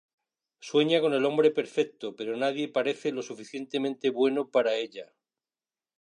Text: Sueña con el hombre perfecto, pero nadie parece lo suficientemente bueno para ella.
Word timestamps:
Sueña 0.69 0.99
con 0.99 1.13
el 1.13 1.23
hombre 1.25 1.51
perfecto, 1.51 2.15
pero 2.15 2.35
nadie 2.35 2.67
parece 2.77 3.11
lo 3.11 3.21
suficientemente 3.21 4.09
bueno 4.09 4.49
para 4.49 4.73
ella. 4.73 5.13